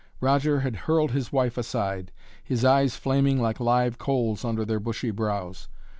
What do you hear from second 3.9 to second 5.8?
coals under their bushy brows.